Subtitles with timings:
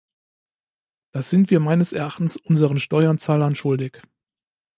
[1.11, 4.01] Das sind wir meines Erachtens unseren Steuerzahlern schuldig.